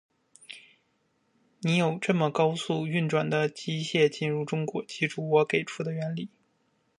[1.59, 6.27] 你有这么高速运转的机械进入中国，记住我给出的原理。